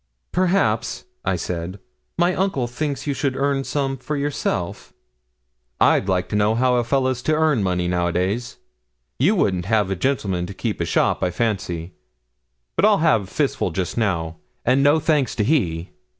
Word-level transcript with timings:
'Perhaps,' 0.31 1.05
I 1.23 1.35
said, 1.35 1.77
'my 2.17 2.33
uncle 2.33 2.65
thinks 2.65 3.05
you 3.05 3.13
should 3.13 3.35
earn 3.35 3.63
some 3.63 3.97
for 3.97 4.17
yourself.' 4.17 4.93
'I'd 5.79 6.09
like 6.09 6.27
to 6.29 6.35
know 6.35 6.55
how 6.55 6.77
a 6.77 6.83
fella's 6.83 7.21
to 7.21 7.35
earn 7.35 7.61
money 7.61 7.87
now 7.87 8.07
a 8.07 8.11
days. 8.11 8.57
You 9.19 9.35
wouldn't 9.35 9.65
have 9.65 9.91
a 9.91 9.95
gentleman 9.95 10.47
to 10.47 10.55
keep 10.55 10.81
a 10.81 10.85
shop, 10.85 11.21
I 11.21 11.29
fancy. 11.29 11.93
But 12.75 12.85
I'll 12.85 12.97
ha' 12.97 13.21
a 13.21 13.27
fistful 13.27 13.69
jist 13.69 13.95
now, 13.95 14.37
and 14.65 14.81
no 14.81 14.99
thanks 14.99 15.35
to 15.35 15.43
he. 15.43 15.91